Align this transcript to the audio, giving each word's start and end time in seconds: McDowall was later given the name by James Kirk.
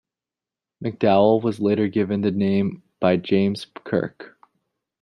McDowall 0.83 1.43
was 1.43 1.59
later 1.59 1.87
given 1.87 2.21
the 2.21 2.31
name 2.31 2.81
by 2.99 3.17
James 3.17 3.67
Kirk. 3.83 4.35